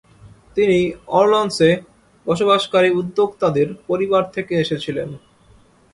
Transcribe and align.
তিনি 0.55 0.79
অর্লানসে 1.11 1.69
বসবাসকারী 2.25 2.89
উদ্যোক্তাদের 2.99 3.67
পরিবার 3.87 4.23
থেকে 4.35 4.53
এসেছিলেন। 4.59 5.09